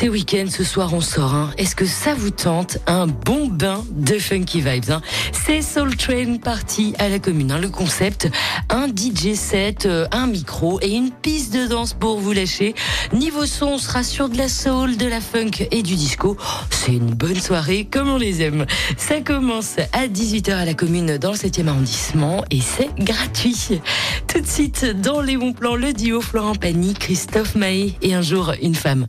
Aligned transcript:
C'est 0.00 0.08
week-end, 0.08 0.44
ce 0.48 0.62
soir 0.62 0.94
on 0.94 1.00
sort. 1.00 1.34
hein. 1.34 1.50
Est-ce 1.58 1.74
que 1.74 1.84
ça 1.84 2.14
vous 2.14 2.30
tente? 2.30 2.78
Un 2.86 3.08
bon 3.08 3.48
bain 3.48 3.84
de 3.90 4.16
funky 4.16 4.60
vibes. 4.60 4.90
hein. 4.90 5.02
C'est 5.32 5.60
Soul 5.60 5.96
Train 5.96 6.36
Party 6.36 6.94
à 7.00 7.08
la 7.08 7.18
commune. 7.18 7.50
hein. 7.50 7.58
Le 7.58 7.68
concept, 7.68 8.30
un 8.70 8.86
DJ 8.86 9.34
set, 9.34 9.86
euh, 9.86 10.06
un 10.12 10.28
micro 10.28 10.78
et 10.82 10.90
une 10.92 11.10
piste 11.10 11.52
de 11.52 11.66
danse 11.66 11.94
pour 11.94 12.20
vous 12.20 12.32
lâcher. 12.32 12.76
Niveau 13.12 13.44
son, 13.44 13.66
on 13.70 13.78
sera 13.78 14.04
sur 14.04 14.28
de 14.28 14.38
la 14.38 14.48
soul, 14.48 14.96
de 14.96 15.06
la 15.08 15.20
funk 15.20 15.66
et 15.72 15.82
du 15.82 15.96
disco. 15.96 16.36
C'est 16.70 16.92
une 16.92 17.14
bonne 17.14 17.40
soirée 17.40 17.84
comme 17.90 18.08
on 18.08 18.18
les 18.18 18.40
aime. 18.42 18.66
Ça 18.96 19.20
commence 19.20 19.78
à 19.92 20.06
18h 20.06 20.52
à 20.52 20.64
la 20.64 20.74
commune 20.74 21.18
dans 21.18 21.32
le 21.32 21.36
7e 21.36 21.66
arrondissement 21.66 22.44
et 22.52 22.60
c'est 22.60 22.94
gratuit. 23.00 23.80
Tout 24.28 24.40
de 24.40 24.46
suite, 24.46 24.86
dans 25.02 25.20
les 25.20 25.36
bons 25.36 25.54
plans, 25.54 25.74
le 25.74 25.92
duo 25.92 26.20
Florent 26.20 26.54
Pagny, 26.54 26.94
Christophe 26.94 27.56
Mahé 27.56 27.96
et 28.00 28.14
un 28.14 28.22
jour 28.22 28.52
une 28.62 28.76
femme. 28.76 29.08